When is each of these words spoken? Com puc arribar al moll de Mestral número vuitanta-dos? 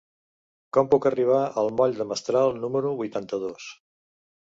Com 0.77 0.87
puc 0.93 1.03
arribar 1.09 1.41
al 1.63 1.69
moll 1.81 1.93
de 1.99 2.07
Mestral 2.13 2.55
número 2.65 2.95
vuitanta-dos? 3.03 3.69